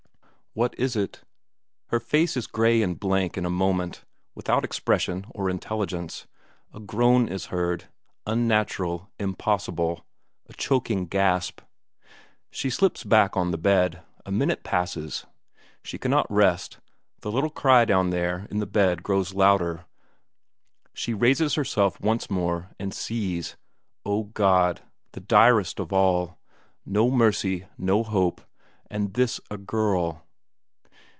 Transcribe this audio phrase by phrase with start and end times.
[0.53, 1.21] What is it?
[1.91, 4.03] Her face is grey and blank in a moment,
[4.35, 6.27] without expression or intelligence;
[6.73, 7.85] a groan is heard;
[8.27, 10.05] unnatural, impossible
[10.47, 11.61] a choking gasp.
[12.49, 14.03] She slips back on the bed.
[14.25, 15.25] A minute passes;
[15.85, 16.81] she cannot rest,
[17.21, 19.85] the little cry down there in the bed grows louder,
[20.93, 23.55] she raises herself once more, and sees
[24.05, 24.81] O God,
[25.13, 26.37] the direst of all!
[26.85, 28.41] No mercy, no hope
[28.89, 30.27] and this a girl!